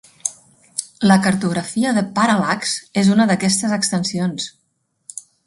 La 1.11 1.17
cartografia 1.25 1.91
de 1.97 2.03
Parallax 2.15 2.73
és 3.03 3.13
una 3.17 3.29
d'aquestes 3.33 3.77
extensions. 3.79 4.51